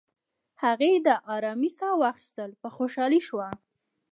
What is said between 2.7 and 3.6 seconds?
خوشحالۍ شوه.